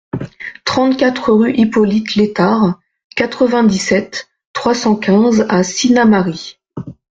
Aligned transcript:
trente-quatre 0.65 1.31
rue 1.31 1.53
Hippolyte 1.53 2.15
Lètard, 2.15 2.79
quatre-vingt-dix-sept, 3.15 4.31
trois 4.51 4.73
cent 4.73 4.95
quinze 4.95 5.45
à 5.47 5.61
Sinnamary 5.61 6.57